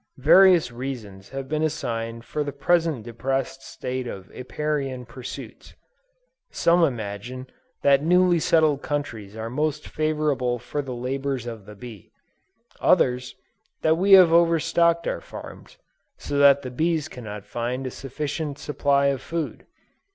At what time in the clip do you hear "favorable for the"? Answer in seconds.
9.87-10.95